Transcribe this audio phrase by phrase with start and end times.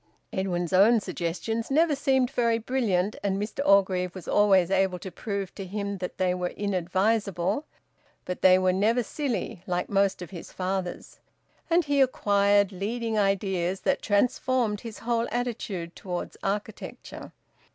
[0.33, 5.53] Edwin's own suggestions never seemed very brilliant, and Mr Orgreave was always able to prove
[5.53, 7.65] to him that they were inadvisable;
[8.25, 11.19] but they were never silly, like most of his father's.
[11.69, 17.31] And he acquired leading ideas that transformed his whole attitude towards architecture.